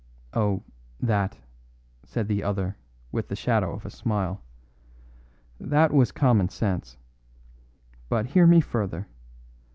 "Oh, 0.33 0.63
that," 0.99 1.37
said 2.03 2.27
the 2.27 2.41
other 2.43 2.75
with 3.11 3.27
the 3.27 3.35
shadow 3.35 3.71
of 3.75 3.85
a 3.85 3.91
smile, 3.91 4.41
"that 5.59 5.93
was 5.93 6.11
common 6.11 6.49
sense. 6.49 6.97
But 8.09 8.25
hear 8.25 8.47
me 8.47 8.61
further. 8.61 9.05